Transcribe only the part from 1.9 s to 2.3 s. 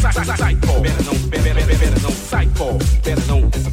known,